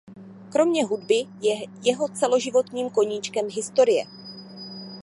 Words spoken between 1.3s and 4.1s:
je jeho celoživotním koníčkem historie.